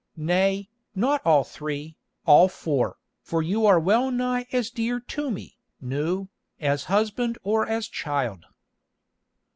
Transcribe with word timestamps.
Nay, 0.17 0.67
not 0.95 1.21
all 1.23 1.43
three, 1.43 1.95
all 2.25 2.47
four, 2.47 2.97
for 3.21 3.43
you 3.43 3.67
are 3.67 3.79
well 3.79 4.09
nigh 4.09 4.47
as 4.51 4.71
dear 4.71 4.99
to 4.99 5.29
me, 5.29 5.59
Nou, 5.79 6.25
as 6.59 6.85
husband 6.85 7.37
or 7.43 7.67
as 7.67 7.87
child." 7.87 8.45